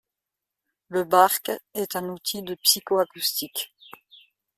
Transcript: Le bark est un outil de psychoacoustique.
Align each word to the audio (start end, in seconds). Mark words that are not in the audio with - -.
Le 0.87 1.03
bark 1.03 1.51
est 1.75 1.95
un 1.95 2.09
outil 2.09 2.41
de 2.41 2.55
psychoacoustique. 2.55 3.71